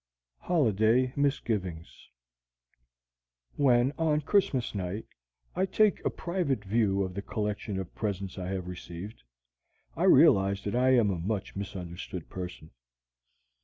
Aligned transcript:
HOLIDAY 0.39 1.13
MISGIVINGS 1.15 2.09
When, 3.55 3.93
on 3.99 4.21
Christmas 4.21 4.73
night, 4.73 5.05
I 5.55 5.67
take 5.67 6.03
a 6.03 6.09
private 6.09 6.65
view 6.65 7.03
of 7.03 7.13
the 7.13 7.21
collection 7.21 7.77
of 7.77 7.93
presents 7.93 8.39
I 8.39 8.47
have 8.47 8.65
received, 8.65 9.21
I 9.95 10.05
realize 10.05 10.63
that 10.63 10.75
I 10.75 10.95
am 10.95 11.11
a 11.11 11.19
much 11.19 11.55
misunderstood 11.55 12.29
person. 12.31 12.71